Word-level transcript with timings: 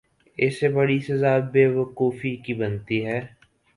اس 0.37 0.59
سے 0.59 0.67
بڑی 0.69 0.99
سزا 0.99 1.37
بے 1.53 1.65
وقوفی 1.67 2.35
کی 2.35 2.53
بنتی 2.53 3.05
ہے۔ 3.05 3.19